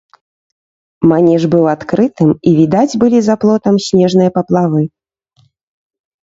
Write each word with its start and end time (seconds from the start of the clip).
Манеж 1.11 1.41
быў 1.53 1.63
адкрытым, 1.73 2.29
і 2.51 2.53
відаць 2.61 2.97
былі 3.03 3.19
за 3.27 3.35
плотам 3.45 3.75
снежныя 3.89 4.29
паплавы. 4.39 4.81